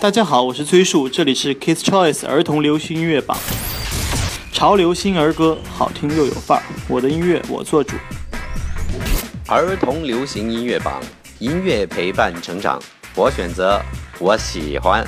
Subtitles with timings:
[0.00, 3.38] 大家好，我是崔树，这里是 Kids Choice 儿童流行音乐榜，
[4.52, 7.96] 潮流新儿歌，好听又有范儿，我的音乐我做主。
[9.48, 11.00] 儿童流行音乐榜，
[11.38, 12.78] 音乐陪伴成长，
[13.14, 13.80] 我选择，
[14.18, 15.02] 我喜欢。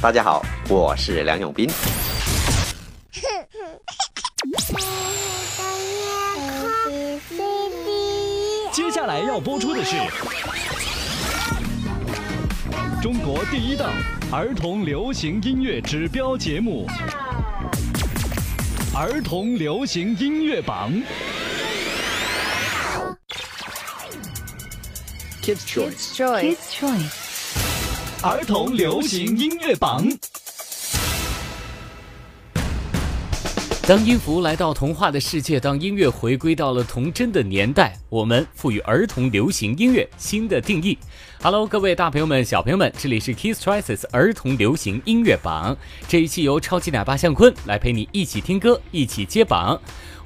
[0.00, 1.68] 大家好，我是梁永斌。
[8.70, 9.96] 接下来要播出的是。
[13.02, 13.90] 中国第一档
[14.30, 16.86] 儿童流行音乐指标节目
[18.96, 20.92] 《儿童流行音乐榜》。
[25.42, 30.06] Kids Choice，Kids Choice，儿童流行音乐榜。
[33.90, 40.96] 当音符来到童话的世界，当音乐回归到了童真的年代，我们赋予儿童流行音乐新的定义。
[41.42, 45.76] Hello，各位大朋友们、小朋友们，这里是 Kids Choices 儿童流行音乐榜。
[46.06, 49.76] 这一期由超级奶爸向坤来陪你一起听歌，一起接榜。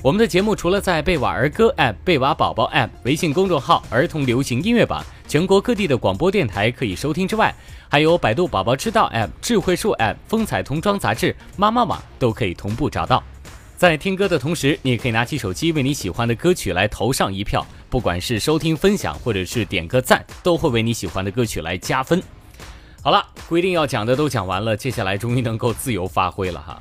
[0.03, 7.55] 我们的节目除了在贝瓦儿歌 App、贝瓦宝宝 App、微信公众号“儿童流行音乐榜”、全国各地的广播电台可以收听之外，
[7.89, 13.25] 还有百度宝宝知道 App、智慧树 App、风采童装杂志、妈妈网都可以同步找到。
[13.85, 22.23] 在听歌的同时，你也可以拿起手机为你喜欢的歌曲来投上一票，不管是收听、分享，或者是点个赞，都会为你喜欢的歌曲来加分。
[23.03, 26.81] 好了，规定要讲的都讲完了，接下来终于能够自由发挥了哈。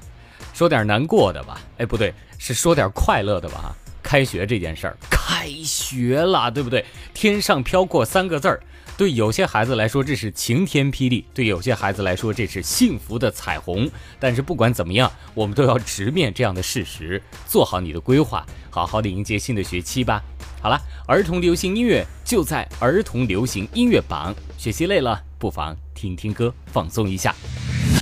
[0.54, 3.76] 说点难过的吧，哎，不对，是说点快乐的吧哈。
[4.02, 6.86] 开学这件事儿，开学了，对不对？
[7.14, 8.64] 天上飘过三个字儿。
[8.96, 13.90] 对有些孩子来说，这是晴天霹雳；对有些孩子来说，这是幸福的彩虹。
[14.20, 20.22] 但是不管怎么样，我们都要直面这样的事实，做好你的规划，好好的迎接新的学期吧。
[20.62, 24.34] 好了，儿童流行音乐就在儿童流行音乐榜。
[24.58, 27.36] 学习累了，不妨听听歌，放松一下。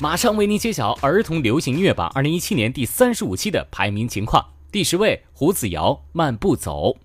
[0.01, 4.45] 马上为您揭晓儿童流行音乐榜二零一七年第三十五期的排名情况。
[4.71, 6.97] 第十位，胡子瑶，《慢步走》。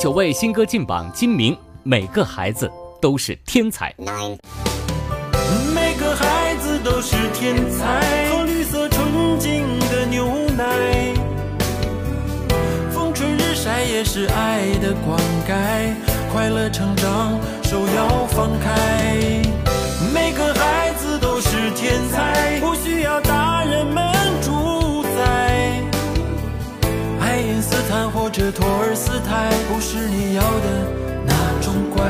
[0.00, 2.72] 九位新歌进榜，金明，每个孩子
[3.02, 3.94] 都是天才。
[3.98, 8.00] 每个孩子都是天才，
[8.30, 10.24] 喝绿色纯净的牛
[10.56, 10.64] 奶。
[12.90, 15.92] 风吹日晒也是爱的灌溉，
[16.32, 19.42] 快乐成长手要放开。
[20.14, 24.02] 每个孩子都是天才，不需要大人们
[24.40, 24.50] 主
[28.12, 30.92] 或者托尔斯泰，不是你要的
[31.26, 32.04] 那种乖。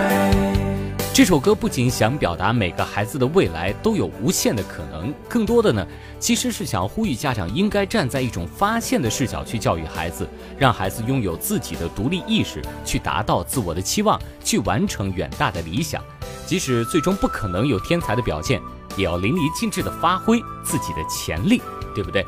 [1.13, 5.87] 这首歌不仅想表达每个孩子的未来都有无限的可能，更多的呢，
[6.19, 10.27] 其实是想呼吁家长应该站在一种发现的视角去教育孩子，
[10.57, 16.03] 让孩子拥有自己的独立意识，去达到自我的期望，去完成远大的理想。
[16.47, 18.61] 即使最终不可能有天才的表现，
[18.97, 21.61] 也要淋漓尽致的发挥自己的潜力，
[21.95, 22.25] 对不对？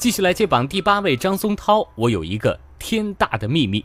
[0.00, 3.84] 继续来接榜第八位张松涛，我有一个天大的秘密。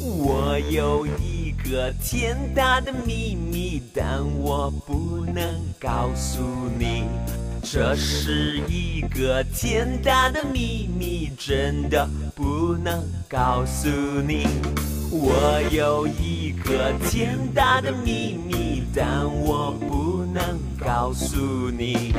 [0.00, 5.44] 我有一个天大的秘密，但我不能
[5.78, 6.40] 告诉
[6.78, 7.04] 你。
[7.62, 13.90] 这是一个天大的秘密，真的不能告诉
[14.26, 14.46] 你。
[15.10, 22.14] 我有一个天大的秘密，但我不能告诉你。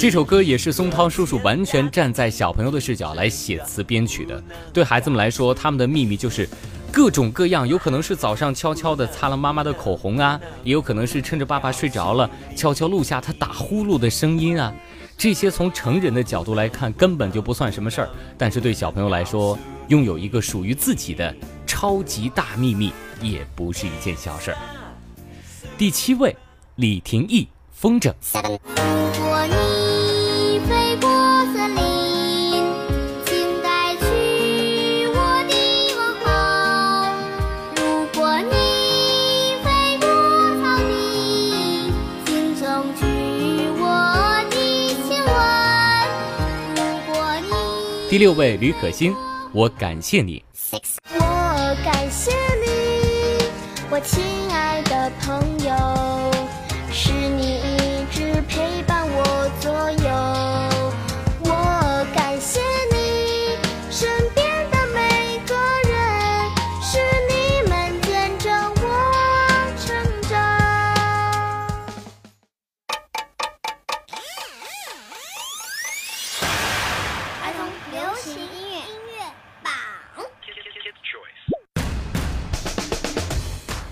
[0.00, 4.42] 这首歌也是松涛叔叔完全站在小朋友的视角来写词编曲的。
[4.72, 6.48] 对孩子们来说，他们的秘密就是
[6.90, 14.74] 各种各样，有可能是早上悄悄地擦了妈妈的口红啊，也有可能是趁着爸爸睡着了，悄悄录下他打呼噜的声音啊。
[15.16, 19.58] 这些从成人的角度来看根本就不算什么事儿，但是对小朋友来说，
[19.88, 21.34] 拥有一个属于自己的
[21.66, 24.56] 超级大秘密也不是一件小事儿。
[25.76, 26.36] 第七位，
[26.76, 27.46] 李廷义。
[27.80, 28.12] 风筝。
[29.08, 31.08] 如果你飞过
[31.54, 32.62] 森林，
[33.24, 34.04] 请带去
[35.14, 35.16] 我
[35.48, 35.52] 的
[35.96, 36.28] 问候；
[37.74, 37.80] 如
[38.14, 38.52] 果你
[39.64, 39.66] 飞
[39.98, 40.06] 过
[40.60, 40.90] 草地，
[42.26, 42.62] 请送
[42.96, 43.00] 去
[43.80, 43.82] 我
[44.50, 44.54] 的
[45.08, 45.26] 亲吻。
[46.76, 46.78] 如
[47.10, 49.14] 果你第六位吕可欣，
[49.52, 50.44] 我感谢你。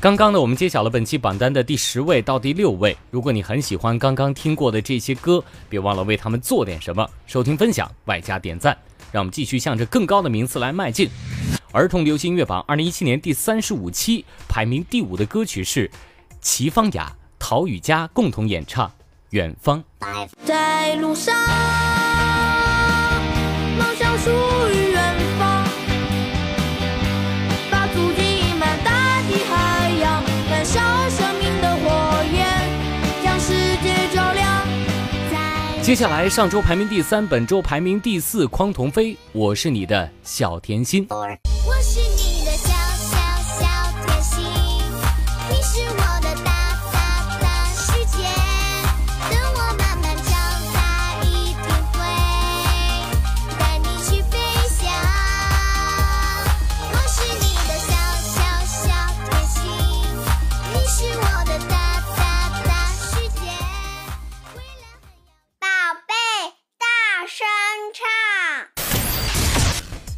[0.06, 2.96] 刚刚呢，我们揭晓了本期榜单的第十位到第六位。
[3.10, 8.78] 如果你很喜欢刚刚听过的这些歌，别忘了为他们做点什么，收听、分享，外加点赞，
[9.10, 11.10] 让我们继续向着更高的名次来迈进。
[11.72, 15.90] 儿童流行音乐榜二零一七年第三十五期排名第五的歌曲是
[16.40, 18.86] 齐芳雅、陶宇佳共同演唱
[19.30, 19.82] 《远方》。
[20.44, 21.34] 在路上，
[23.76, 24.30] 梦想属
[24.70, 25.25] 于远方，
[35.86, 41.06] 接下来，上周排名第三，本周排名第四，匡童飞，《我是你的小甜心》。
[41.16, 41.28] 我
[41.80, 42.25] 是你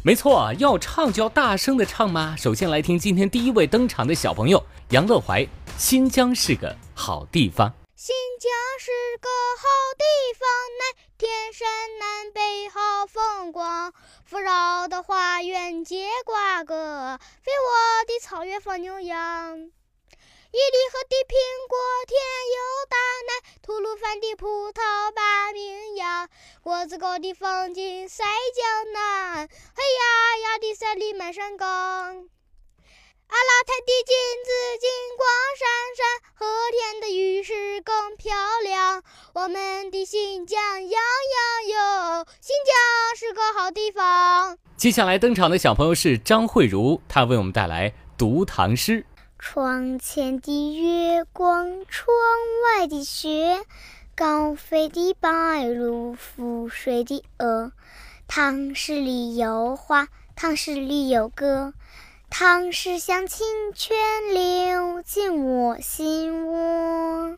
[0.09, 2.35] 没错，要唱就要大声的唱嘛？
[2.35, 5.43] 首先来听今天第一位登场的小朋友杨乐怀，
[5.77, 7.69] 《新疆是个好地方》。
[7.95, 8.89] 新疆是
[9.21, 9.67] 个好
[9.99, 10.03] 地
[10.39, 11.67] 方，南天山
[11.99, 13.93] 南北好风光。
[14.25, 19.69] 富饶的花园结瓜葛，肥沃的草原放牛羊。
[20.51, 21.37] 伊犁河的苹
[21.69, 22.17] 果甜
[22.55, 22.57] 又
[22.89, 22.97] 大，
[23.27, 23.31] 奶
[23.61, 24.81] 吐鲁番的葡萄
[25.15, 26.27] 把名扬。
[26.63, 28.23] 果子沟的风景赛
[28.55, 31.67] 江南，黑压压的山里满山岗。
[31.67, 34.49] 阿拉泰的金子
[34.81, 35.29] 金光
[35.59, 36.01] 闪闪，
[36.33, 39.03] 和田的玉石更漂亮。
[39.35, 40.99] 我们的新疆样样
[41.67, 44.57] 有，新疆是个好地方。
[44.75, 49.05] 接下来登场的小朋友是张慧茹，她为我们带来读唐诗。
[49.41, 52.07] 窗前的月光，窗
[52.65, 53.61] 外的雪，
[54.13, 55.29] 高飞的白
[55.63, 57.71] 鹭，浮水的鹅。
[58.27, 61.73] 唐诗里有花，唐诗里有歌，
[62.29, 63.95] 唐诗像清泉
[64.33, 67.37] 流进我心窝。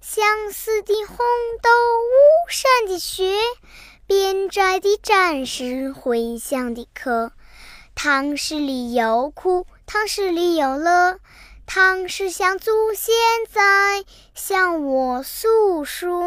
[0.00, 1.16] 相思的红
[1.62, 3.32] 豆，巫山的雪，
[4.04, 7.30] 边寨的战士，回乡的客。
[7.94, 11.18] 唐诗里有苦，唐诗里有乐，
[11.66, 13.12] 唐诗像祖先
[13.50, 16.22] 在向我诉说。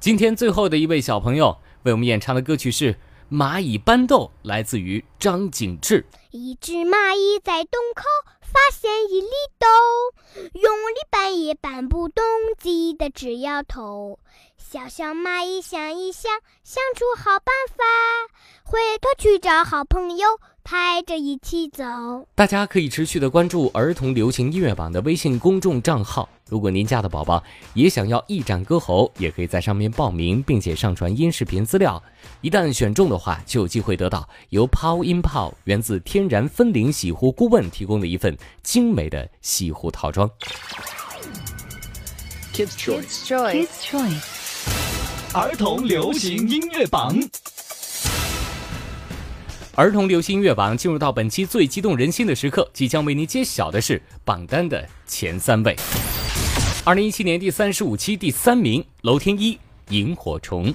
[0.00, 2.94] 今天最后的一位小朋友为我们演唱的歌曲是
[3.30, 6.06] 《蚂蚁搬豆》，来自于张景志。
[6.32, 8.02] 一只蚂蚁在洞口
[8.40, 9.28] 发现一粒
[9.58, 9.66] 豆，
[10.54, 12.24] 用力搬也搬不动，
[12.58, 14.18] 急得直摇头。
[14.56, 16.32] 小小蚂蚁想一想，
[16.64, 17.84] 想出好办法，
[18.64, 21.84] 回头去找好朋友，抬着一起走。
[22.34, 26.28] 大家可以持续的关注儿童流行音乐榜的微信公众账号。
[26.48, 27.42] 如果您家的宝宝
[27.72, 32.02] 也想要一展歌喉，也可以在上面报名，并且上传音视频资料。
[32.40, 40.30] 一旦选中的话，就有机会得到由 Pow In Pow 源自天然分灵洗护顾问提供的一份精美的洗护套装。
[42.52, 44.42] Kids Choice Kids Choice
[45.34, 47.18] 儿童流行音乐榜。
[49.74, 55.74] 儿童流行音乐榜进入到本期最激动人心的时刻，即将为您揭晓的是榜单的前三位。
[56.84, 59.54] 二零一七年第三十五期第三名，楼天一
[59.88, 60.74] 《萤火虫》。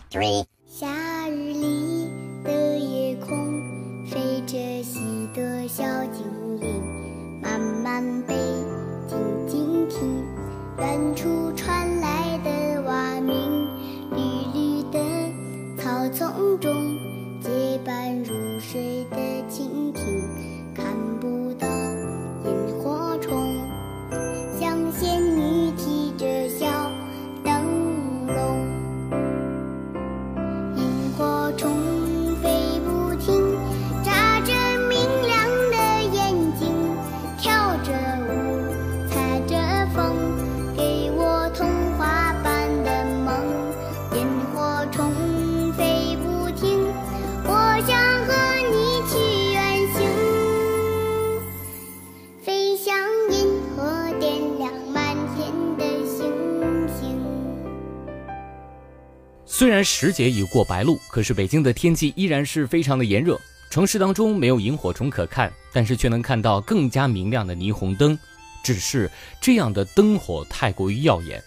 [59.50, 63.39] 虽然时节已过白露，可是北京的天气依然是非常的炎热。
[63.70, 68.18] 城市当中没有萤火虫可看，但是却能看到更加明亮的霓虹灯。
[68.62, 71.42] 只是这样的灯火太过于耀眼，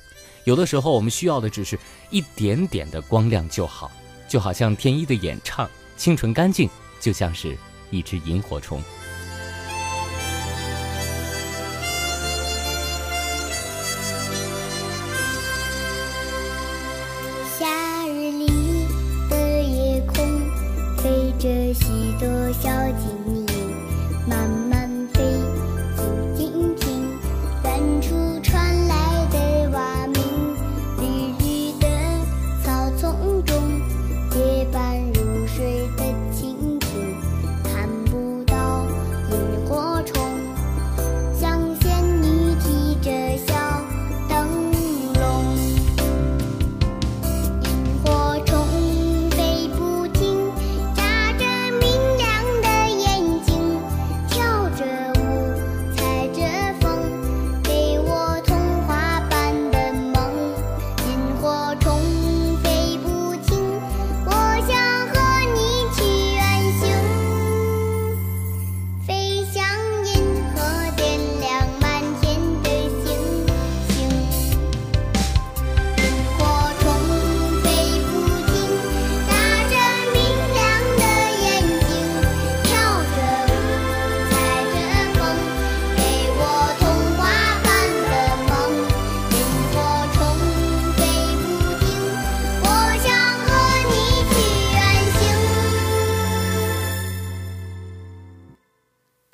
[0.44, 1.78] 有的时候我们需要的只是
[2.08, 3.92] 一点点的光亮就好。
[4.26, 7.54] 就好像天一的演唱，清纯干净，就像是
[7.90, 8.82] 一只萤火虫。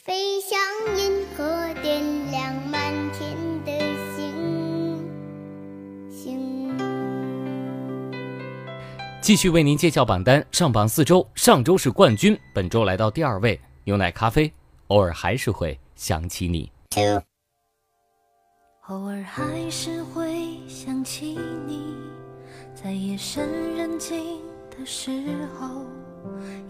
[0.07, 0.57] 飞向
[0.97, 3.73] 银河，点亮满天的
[4.15, 5.05] 星
[6.09, 6.79] 星。
[9.21, 14.49] 继续为您介绍榜单，上榜四周，上周是冠军，本周来到第二位，牛奶咖啡，
[14.87, 16.71] 偶尔还是会想起你。
[18.87, 21.37] 偶尔还是会想起
[21.67, 21.97] 你，
[22.77, 25.11] 在夜深人静的时
[25.59, 25.85] 候，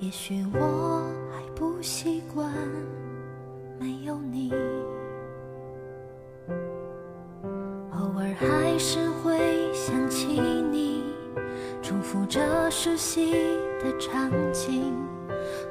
[0.00, 2.50] 也许我还不习惯
[3.78, 4.52] 没有你。
[7.92, 10.40] 偶尔还是会想起
[10.70, 11.04] 你，
[11.82, 13.32] 重复着熟悉
[13.80, 14.94] 的场景，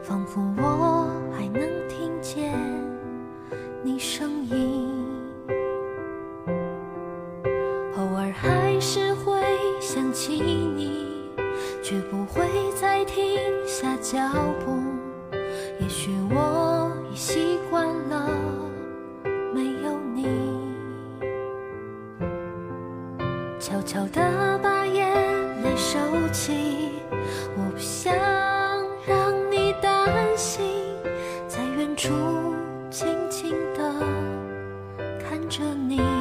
[0.03, 2.53] 仿佛我还能听见
[3.83, 4.94] 你声音。
[35.57, 36.14] 着你。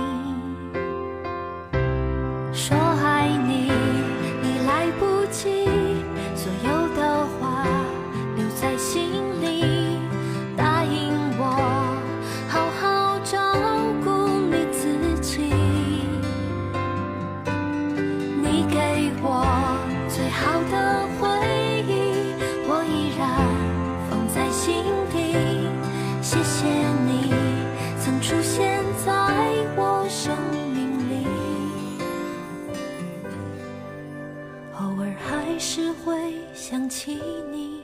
[35.59, 37.21] 是会想起
[37.51, 37.81] 你，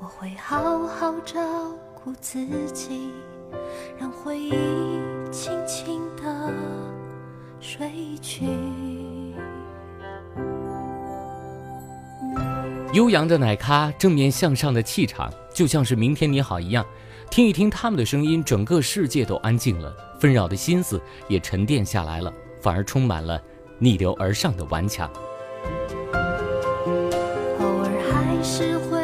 [0.00, 1.40] 我会好好照
[1.94, 3.10] 顾自己，
[3.98, 4.52] 让回忆
[5.30, 6.52] 轻轻的
[7.60, 7.90] 睡
[8.20, 8.46] 去。
[12.92, 16.84] 悠扬的奶咖，正面向上的气场，就像是明天你好一样。
[17.30, 23.40] 听一听他们的声音，整个世界都安静了，纷扰的心思也沉淀下来了，反而充满了
[23.78, 25.08] 逆流而上的顽强。
[28.42, 28.99] 是会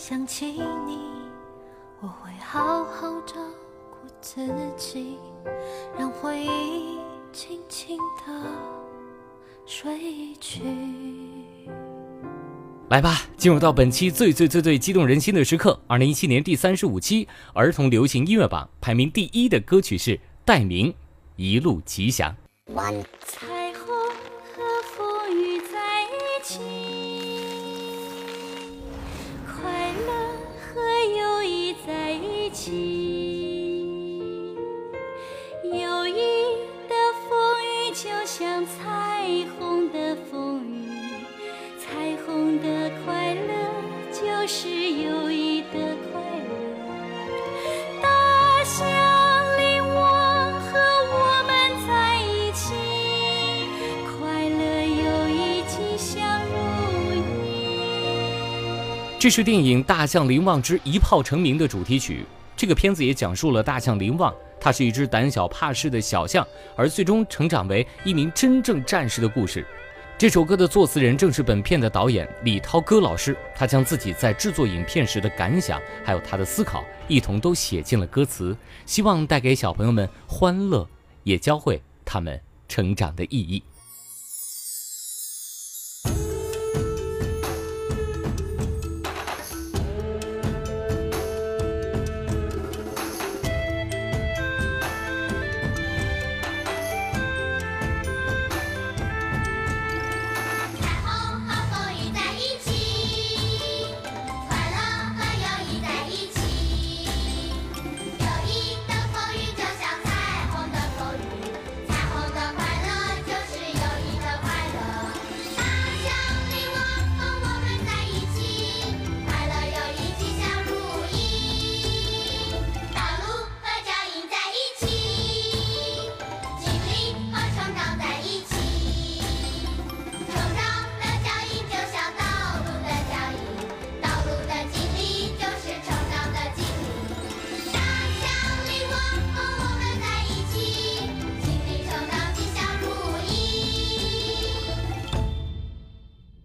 [0.00, 0.46] 想起
[0.86, 0.98] 你，
[2.00, 3.34] 我会好好照
[3.90, 5.18] 顾自己，
[5.98, 6.98] 让回忆
[7.34, 8.32] 轻轻的
[9.66, 10.62] 睡去。
[12.88, 15.78] 来吧，进入到本期最最最最激动人心的时刻。
[15.86, 20.90] 二零一七年第三十五期儿童流行音乐榜排名第一的歌曲是戴明
[21.36, 22.34] 《一路吉祥》。
[59.20, 62.24] 这是电影《大象林旺之一炮成名》的主题曲。
[62.56, 66.42] 这个片子也讲述了大象林旺，他是一只胆小怕事的小象，
[66.74, 69.62] 而最终成长为一名真正战士的故事。
[70.16, 78.56] 这首歌的作词人正是本片的导演李涛歌老师，他将自己在制作影片时的感想，还有他的思考，一同都写进了歌词，
[78.86, 80.88] 希望带给小朋友们欢乐，
[81.24, 83.62] 也教会他们成长的意义。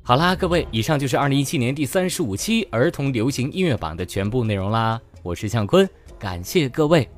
[0.07, 5.01] 好啦，各位，以上就是二零一七年第三十五期儿童流行音乐榜的全部内容啦。
[5.23, 5.89] 我是向坤，
[6.19, 7.09] 感谢各位。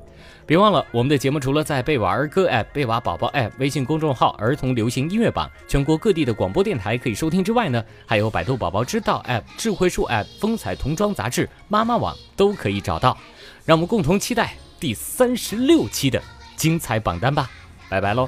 [0.46, 13.18] 别忘了，我们的节目除了在贝瓦儿歌 App、贝瓦宝宝 App、微信公众号“儿童流行音乐榜”全国各地的广播电台可以收听之外呢，还有百度宝宝知道 App、智慧树 App、风采童装杂志、妈妈网都可以找到。
[13.66, 16.22] 让我们共同期待第三十六期的
[16.56, 17.50] 精彩榜单吧！
[17.90, 18.26] 拜拜喽。